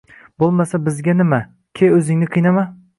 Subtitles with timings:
[0.43, 1.41] Bo'lmasa, bizga nima?
[1.81, 2.71] Ke, o'zingni qiynama.